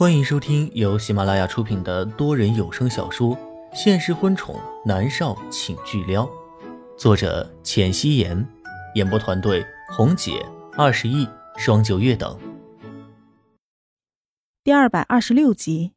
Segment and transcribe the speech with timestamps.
[0.00, 3.36] 欢迎收听由喜马拉雅出品的多人有声小说
[3.74, 6.24] 《现实婚宠男少请巨撩》，
[6.96, 8.48] 作者：浅汐颜，
[8.94, 10.42] 演播团队：红姐、
[10.72, 11.28] 二十亿、
[11.58, 12.40] 双九月等。
[14.64, 15.92] 第二百二十六集，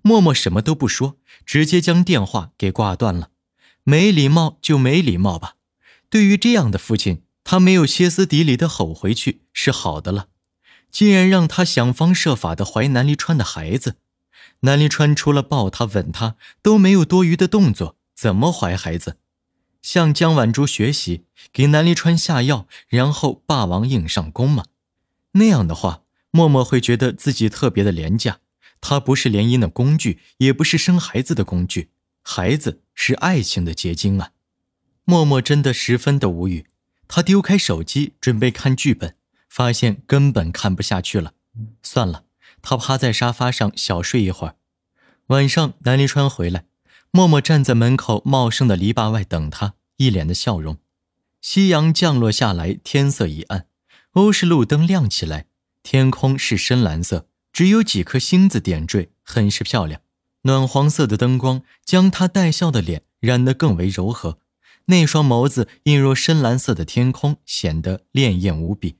[0.00, 3.30] 默默什么都不说，直接将电话给挂断了。
[3.82, 5.56] 没礼貌就没礼貌吧。
[6.08, 10.28] 对于这样的父亲，他没有歇斯底里的吼回去是好的了。
[10.90, 13.96] 竟然让他想方设法的怀南离川的孩子，
[14.60, 19.16] 南离川除了抱他、吻他都没有多余的动作，怎么怀孩子？
[19.80, 24.66] 向江晚珠学习，给南离川下药，然后霸王硬上弓吗？
[25.32, 28.40] 那样的话，默默会觉得自己特别的廉价。
[28.82, 31.90] 他不是联姻的工具，也不是生孩子的工具，
[32.22, 34.32] 孩子是爱情的结晶啊！
[35.04, 36.66] 默默真的十分的无语，
[37.06, 39.16] 他丢开手机，准备看剧本。
[39.50, 41.34] 发现根本看不下去了，
[41.82, 42.24] 算了，
[42.62, 44.54] 他趴在沙发上小睡一会儿。
[45.26, 46.66] 晚上，南离川回来，
[47.10, 50.78] 默默站在门口茂盛的篱笆外等他，一脸的笑容。
[51.40, 53.66] 夕阳降落下来，天色已暗，
[54.12, 55.46] 欧式路灯亮起来，
[55.82, 60.00] 天空是深蓝色，只有几颗星子点缀，很是漂亮。
[60.42, 64.38] 暖黄色的灯光将他带笑的脸染得更为柔和，
[64.86, 68.96] 那双眸子映入深蓝色的天空，显得潋滟无比。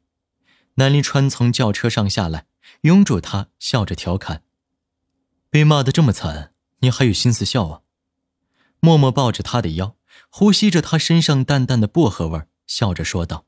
[0.81, 2.47] 南离川从轿车上下来，
[2.83, 4.43] 拥住他，笑着调侃
[5.51, 7.83] ：“被骂得这么惨，你还有心思笑啊？”
[8.81, 9.99] 默默抱着他的腰，
[10.31, 13.45] 呼吸着他身上淡淡的薄荷味，笑着说道：“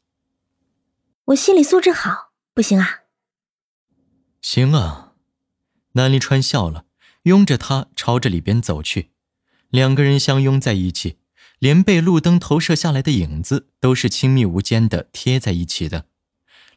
[1.24, 3.00] 我心理素质好，不行啊
[4.42, 5.14] ？”“行啊。”
[5.92, 6.84] 南离川笑了，
[7.22, 9.12] 拥着他朝着里边走去。
[9.70, 11.16] 两个人相拥在一起，
[11.58, 16.08] 连被路灯投射下来的影子都是亲密无间的贴在一起的。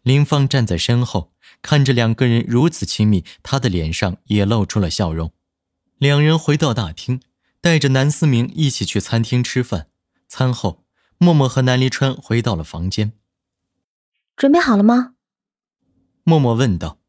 [0.06, 5.34] 林芳站在身后，看着两个人如此亲密，他的脸上也露出了笑容。
[5.97, 7.22] 两人回到大厅，
[7.59, 9.88] 带着南思明一起去餐厅吃饭。
[10.28, 10.85] 餐后，
[11.18, 13.13] 默默和南离川回到了房间。
[14.35, 15.16] 准备好了吗？
[16.24, 17.00] 默默问道。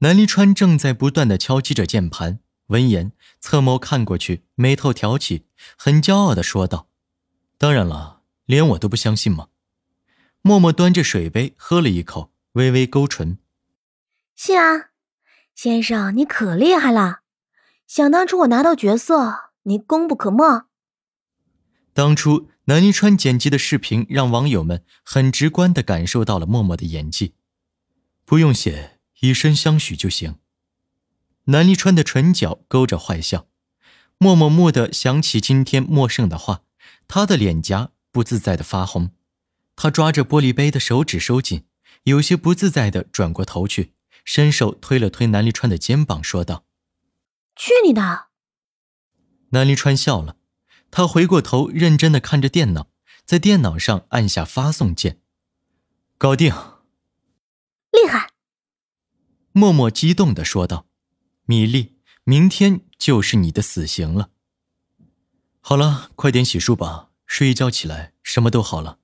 [0.00, 5.46] 南离川正在不断的敲击着键盘，闻言侧眸看过去，眉头挑起，
[5.78, 6.88] 很骄傲的说道
[7.56, 9.46] ：“当然了，连我都不相信吗？”
[10.42, 12.31] 默默端着水杯喝了一口。
[12.52, 13.38] 微微勾唇，
[14.36, 14.90] 信啊，
[15.54, 17.20] 先生，你可厉害了！
[17.86, 20.66] 想当初我拿到角色，你功不可没。
[21.94, 27.34] 当初南一川剪辑的视频，让网友们很直观的感受到了默默的演技，
[28.26, 30.36] 不用写，以身相许就行。
[31.44, 33.46] 南一川的唇角勾着坏笑，
[34.18, 36.64] 默默蓦地想起今天陌生的话，
[37.08, 39.12] 他的脸颊不自在的发红，
[39.74, 41.64] 他抓着玻璃杯的手指收紧。
[42.04, 46.64] 有些不自在的转过头去，伸手推了推南离川的肩膀，说道
[47.54, 48.28] ：“去你的！”
[49.50, 50.36] 南离川笑了，
[50.90, 52.88] 他回过头，认真的看着电脑，
[53.24, 55.20] 在电脑上按下发送键，
[56.18, 56.52] 搞定，
[57.92, 58.30] 厉害！
[59.52, 60.86] 默默激动的说道
[61.44, 64.30] ：“米粒，明天就是你的死刑了。
[65.60, 68.98] 好了，快点洗漱吧，睡一觉起来，什么都好了。”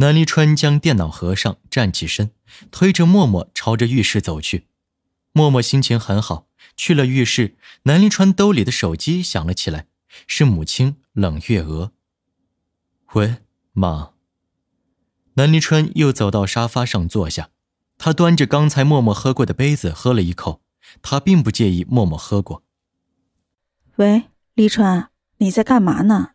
[0.00, 2.30] 南离川将电脑合上，站起身，
[2.70, 4.66] 推着默默朝着浴室走去。
[5.32, 9.88] 默默心情很好，去了浴室，南离川兜里的手机响了起来，
[10.26, 11.92] 是母亲冷月娥。
[13.12, 13.36] 喂，
[13.72, 14.12] 妈。
[15.34, 17.50] 南离川又走到沙发上坐下，
[17.98, 20.62] 他端着刚才默默喝过的杯子喝了一口，
[21.02, 22.62] 他并不介意默默喝过。
[23.96, 26.30] 喂，离川，你在干嘛呢？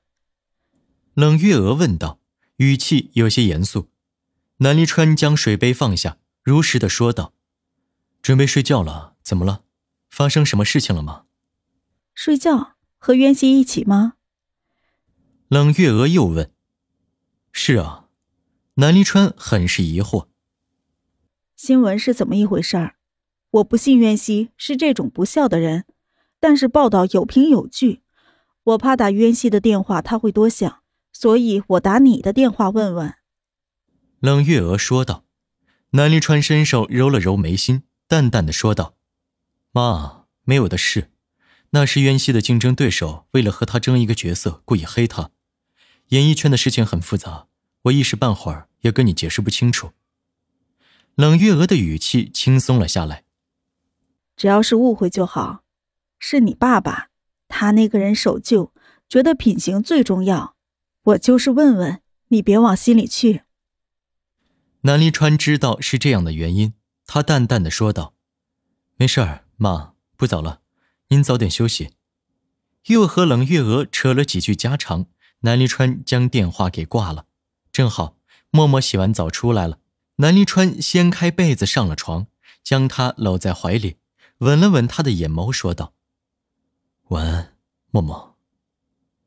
[1.16, 2.20] 冷月娥问道。
[2.58, 3.90] 语气有些严肃，
[4.58, 7.34] 南离川将水杯放下，如实的说道
[8.24, 9.64] ：“准备睡觉了，怎么了？
[10.10, 11.26] 发生什么事情了吗
[12.16, 14.14] ？”“睡觉和渊熙一起吗？”
[15.50, 16.50] 冷月娥又问。
[17.52, 18.04] “是啊。”
[18.76, 20.28] 南离川很是疑惑。
[21.58, 22.96] “新闻是怎么一回事儿？
[23.52, 25.86] 我不信渊熙是这种不孝的人，
[26.40, 28.02] 但是报道有凭有据，
[28.64, 30.84] 我怕打渊熙的电话他会多想。”
[31.18, 33.16] 所以我打你的电话问问。”
[34.20, 35.24] 冷月娥说道。
[35.92, 38.98] 南离川伸手揉了揉眉心，淡淡的说道
[39.72, 41.10] ：“妈，没有的事，
[41.70, 45.32] 那是渊熙的竞争对手，为了和他争一个角色，故意黑他。
[46.10, 47.48] 演艺圈的事情很复杂，
[47.84, 49.92] 我一时半会儿也跟你解释不清楚。”
[51.16, 53.24] 冷月娥的语气轻松了下来。
[54.36, 55.64] 只要是误会就好，
[56.20, 57.08] 是你爸爸，
[57.48, 58.74] 他那个人守旧，
[59.08, 60.55] 觉得品行最重要。
[61.06, 63.44] 我就是问问你，别往心里去。
[64.82, 66.74] 南离川知道是这样的原因，
[67.06, 68.16] 他淡淡的说道
[68.98, 70.62] ：“没事儿，妈，不早了，
[71.10, 71.92] 您早点休息。
[72.88, 75.06] 又和冷月娥扯了几句家常，
[75.42, 77.28] 南离川将电话给挂了。
[77.72, 78.18] 正好
[78.50, 79.80] 默默洗完澡出来了，
[80.16, 82.26] 南离川掀开被子上了床，
[82.64, 83.98] 将她搂在怀里，
[84.40, 85.94] 吻了吻她的眼眸，说道
[87.10, 87.56] ：“晚安，
[87.92, 88.36] 默默。”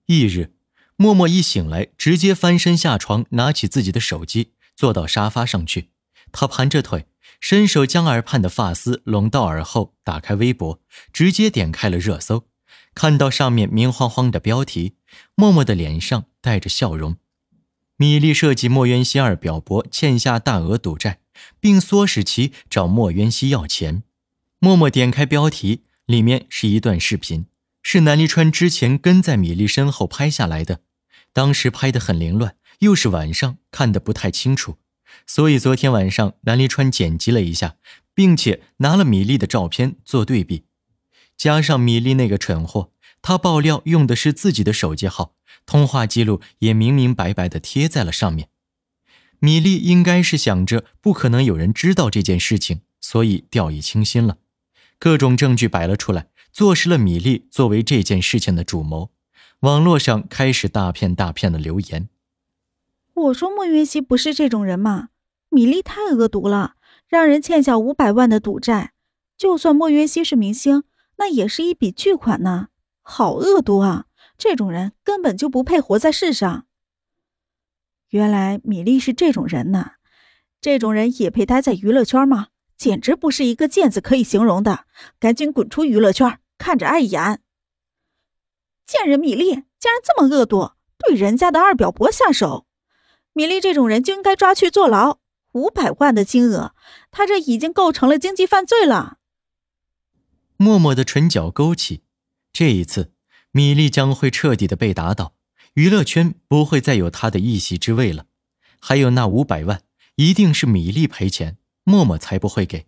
[0.07, 0.53] 翌日，
[1.01, 5.91] 默默一醒来，直接翻身下床，拿起自己的手机，坐到沙发上去。
[6.33, 7.07] 他盘着腿，
[7.39, 10.81] 伸手将耳畔的发丝拢到耳后，打开微博，
[11.13, 12.49] 直接点开了热搜。
[12.95, 14.97] 看到上面明晃晃的标题，
[15.37, 17.17] 默默的脸上带着笑容。
[17.97, 21.21] 米粒设计莫渊熙二表伯欠下大额赌债，
[21.61, 24.03] 并唆使其找莫渊熙要钱。
[24.59, 27.47] 默默点开标题，里面是一段视频，
[27.85, 30.81] 是南离川之前跟在米粒身后拍下来的。
[31.39, 34.79] 当时拍得很凌乱，又是晚上，看得不太清楚。
[35.25, 37.77] 所以昨天晚上南离川剪辑了一下，
[38.13, 40.65] 并且拿了米粒的照片做对比，
[41.37, 42.91] 加上米粒那个蠢货，
[43.23, 48.49] 他爆料用的是自己的手机号，通话记录也明明白白的贴在了上面。
[49.39, 54.39] 米粒应该是想着不可能有人知道这件事情，所以掉以轻心了。
[54.99, 59.13] 各种证据摆了出来，坐实了米粒作为这件事情的主谋。
[59.61, 62.09] 网络上开始大片大片的留言。
[63.13, 65.09] 我说莫云熙不是这种人嘛，
[65.49, 66.75] 米粒太恶毒了，
[67.09, 68.93] 让人欠下五百万的赌债。
[69.37, 70.85] 就算莫云熙是明星，
[71.17, 72.69] 那也是一笔巨款呢，
[73.03, 74.07] 好恶毒啊！
[74.37, 76.67] 这种人根本就不配活在世上。
[78.11, 79.93] 原来米粒是这种人呢，
[80.61, 82.49] 这种人也配待在娱乐圈吗？
[82.77, 84.85] 简直不是一个贱字可以形容的，
[85.19, 87.41] 赶紧滚出娱乐圈，看着碍眼。
[88.89, 92.67] 贱人米粒竟然这么恶毒，对人家的二表伯下手。
[93.35, 95.19] 米粒这种人就应该抓去坐牢，
[95.53, 96.75] 五百万的金额，
[97.11, 99.19] 他这已经构成了经济犯罪了。
[100.57, 102.03] 默默的唇角勾起，
[102.51, 103.13] 这一次，
[103.53, 105.35] 米粒将会彻底的被打倒，
[105.75, 108.25] 娱乐圈不会再有他的一席之位了。
[108.81, 109.83] 还有那五百万，
[110.15, 112.87] 一定是米粒赔钱，默默才不会给。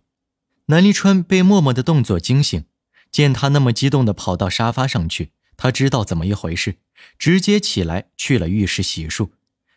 [0.65, 2.65] 南离川被默默的动作惊醒，
[3.11, 6.77] 见他那么激动的跑到沙发上去，他知道怎么一回事，
[7.19, 9.29] 直接起来去了浴室洗漱。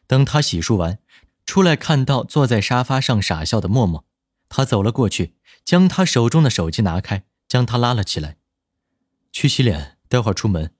[0.06, 0.98] 等他洗漱完，
[1.44, 4.06] 出来看到坐在沙发上傻笑的默默，
[4.48, 8.38] 他走了过去，将他手中的手机拿开，将他拉了起来。
[9.30, 10.72] 去洗脸，待会儿出门。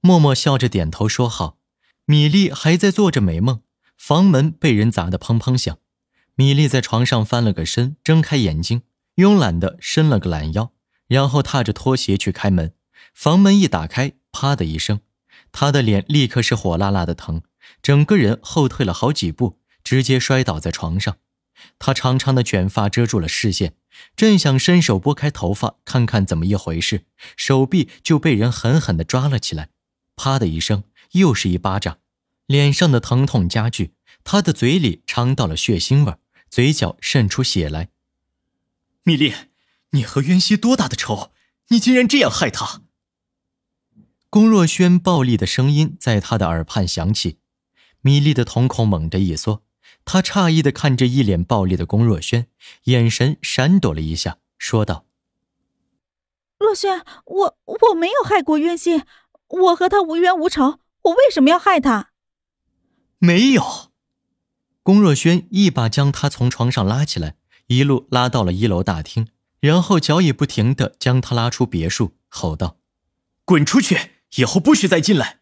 [0.00, 1.58] 默默笑着点头说好。
[2.06, 3.60] 米粒还在做着美梦，
[3.98, 5.76] 房门被人砸得砰砰响。
[6.36, 8.80] 米粒在床上翻了个身，睁开眼睛，
[9.16, 10.72] 慵懒地伸了个懒腰，
[11.06, 12.72] 然后踏着拖鞋去开门。
[13.14, 15.00] 房门一打开，啪的一声，
[15.52, 17.42] 他的脸立刻是火辣辣的疼。
[17.82, 21.18] 整个人后退了好几步，直接摔倒在床上。
[21.78, 23.74] 他长长的卷发遮住了视线，
[24.16, 27.04] 正想伸手拨开头发看看怎么一回事，
[27.36, 29.68] 手臂就被人狠狠地抓了起来。
[30.16, 31.98] 啪的一声，又是一巴掌，
[32.46, 33.92] 脸上的疼痛加剧，
[34.24, 36.14] 他的嘴里尝到了血腥味，
[36.48, 37.90] 嘴角渗出血来。
[39.02, 39.34] 米粒，
[39.90, 41.32] 你和渊熙多大的仇？
[41.68, 42.82] 你竟然这样害他！
[44.30, 47.38] 龚若轩暴力的声音在他的耳畔响起。
[48.00, 49.64] 米粒的瞳孔猛地一缩，
[50.04, 52.46] 她诧异的看着一脸暴力的龚若轩，
[52.84, 55.04] 眼神闪躲了一下，说道
[56.60, 59.02] ：“若轩，我我没有害过渊心，
[59.48, 62.10] 我和他无冤无仇，我为什么要害他？”
[63.18, 63.90] 没有。
[64.84, 67.34] 龚若轩一把将他从床上拉起来，
[67.66, 69.26] 一路拉到了一楼大厅，
[69.58, 72.78] 然后脚也不停的将他拉出别墅，吼道
[73.44, 73.98] ：“滚出去，
[74.36, 75.40] 以后不许再进来！”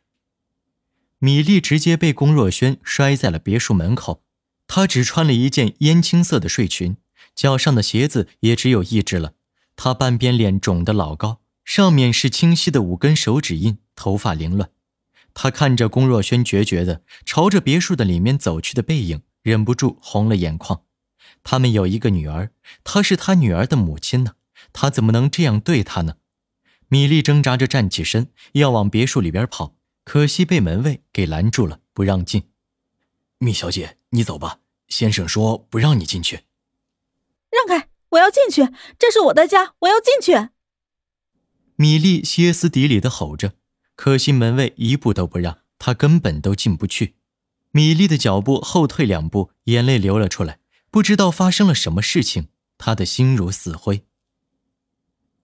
[1.21, 4.23] 米粒直接被龚若轩摔在了别墅门口，
[4.66, 6.97] 她只穿了一件烟青色的睡裙，
[7.35, 9.35] 脚上的鞋子也只有一只了。
[9.75, 14.71] 她半边脸肿得老高，上面是清晰的五根手指印，头发凌乱。
[15.35, 20.83] 她看着龚若轩决绝的朝着别墅的里面走去的背影，忍不住红了眼眶。
[21.42, 22.50] 他们有一个女儿，
[22.85, 24.33] 她是他女儿的母亲呢，
[24.73, 26.16] 她怎么能这样对她呢？
[26.88, 29.76] 米粒挣扎着站起身，要往别墅里边跑。
[30.04, 32.45] 可惜被门卫给拦住了，不让进。
[33.38, 36.45] 米小姐，你走吧，先生说不让你进去。
[37.50, 40.49] 让开，我要进去，这是我的家，我要进去。
[41.76, 43.52] 米粒歇斯底里的吼着，
[43.95, 47.16] 可惜门卫一步都不让，她根本都进不去。
[47.71, 50.59] 米粒的脚步后退两步，眼泪流了出来，
[50.90, 54.07] 不知道发生了什么事情，她的心如死灰。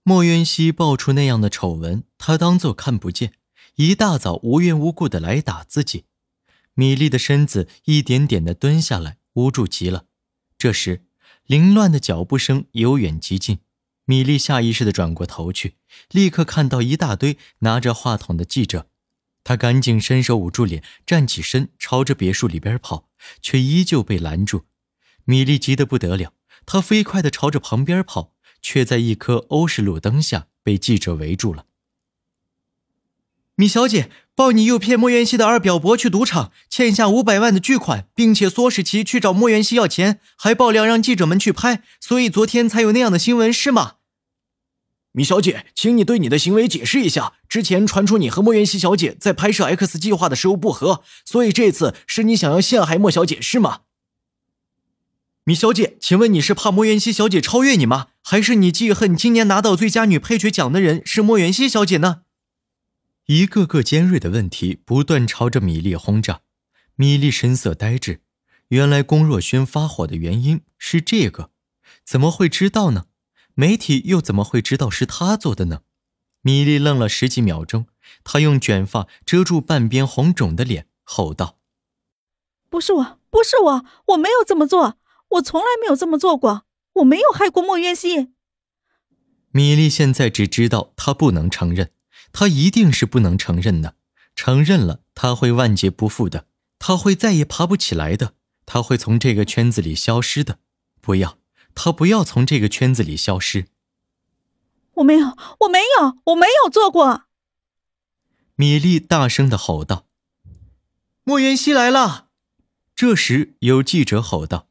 [0.06, 3.32] 莫渊熙爆出那样的丑闻，他当作看不见。
[3.76, 6.04] 一大早无缘无故的来打自己，
[6.74, 10.04] 米粒的身子一点点的蹲下来，无助极了。
[10.58, 11.06] 这时，
[11.46, 13.60] 凌乱的脚步声由远及近，
[14.04, 15.76] 米粒下意识的转过头去，
[16.10, 18.90] 立刻看到一大堆拿着话筒的记者。
[19.42, 23.08] 她赶紧伸手捂住脸，站起身，朝着别墅里边跑，
[23.40, 24.66] 却依旧被拦住。
[25.24, 26.34] 米粒急得不得了，
[26.66, 28.33] 她飞快地朝着旁边跑，
[28.64, 31.66] 却在一颗欧式路灯下被记者围住了。
[33.56, 43.96] 米小姐，报你诱骗莫元熙的二表伯去赌场，欠下五百万的巨款，并且唆使其去找莫元熙要钱，还爆料让记者们去拍，所以昨天才有那样的新闻，是吗？
[45.12, 47.34] 米小姐，请你对你的行为解释一下。
[47.48, 53.82] 之前传出你和莫元熙小姐在拍摄 X 计划的时候不和，所以这次是你想要陷害莫小姐，是吗？
[55.46, 58.08] 米小姐，请问你是怕莫元熙小姐超越你吗？
[58.22, 62.22] 还是你记恨今年拿到最佳女配角奖的人是莫元熙小姐呢？
[63.26, 66.40] 一个个尖锐的问题不断朝着米粒轰炸，
[66.96, 68.22] 米粒神色呆滞。
[68.68, 71.50] 原来龚若轩发火的原因是这个，
[72.02, 73.04] 怎么会知道呢？
[73.52, 75.82] 媒体又怎么会知道是他做的呢？
[76.40, 77.86] 米粒愣了十几秒钟，
[78.24, 81.58] 她用卷发遮住半边红肿的脸，吼道
[82.70, 84.96] ：“不是我，不是我，我没有这么做，
[85.34, 86.64] 我从来没有这么做过，
[86.94, 88.32] 我没有害过莫渊熙。”
[89.52, 91.92] 米粒现在只知道她不能承认。
[92.36, 93.94] 他一定是不能承认的，
[94.34, 96.48] 承认了他会万劫不复的，
[96.80, 98.34] 他会再也爬不起来的，
[98.66, 100.58] 他会从这个圈子里消失的。
[101.00, 101.38] 不要，
[101.76, 103.68] 他不要从这个圈子里消失。
[104.94, 107.26] 我没有，我没有，我没有做过。
[108.56, 110.08] 米莉大声的吼道
[111.22, 112.30] ：“莫元熙来了！”
[112.96, 114.66] 这时有记者吼道：“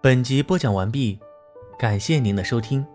[0.00, 1.18] 本集播讲完毕，
[1.76, 2.86] 感谢您的收听。